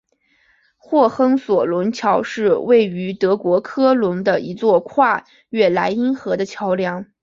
[0.79, 7.05] 霍亨索伦桥是位于德国科隆的一座跨越莱茵河的桥梁。